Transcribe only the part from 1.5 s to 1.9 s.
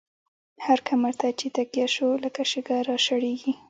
تکيه